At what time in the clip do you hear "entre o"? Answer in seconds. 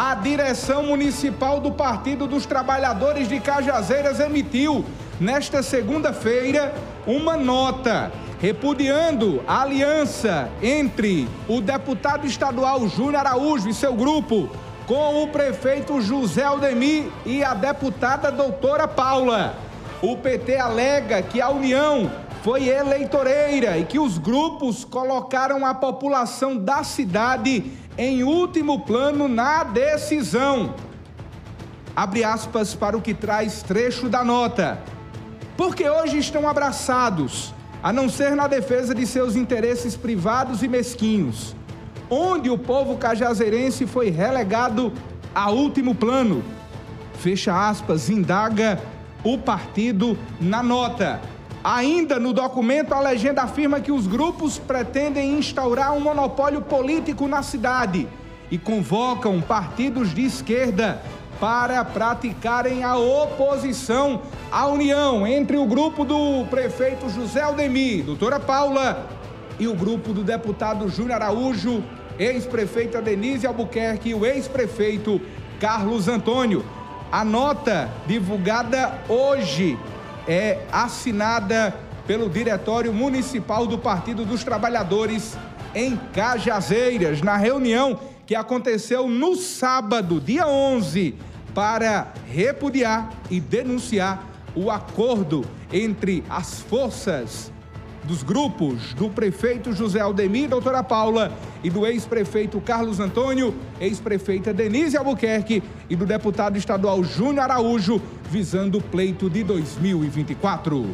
10.62-11.60, 65.26-65.66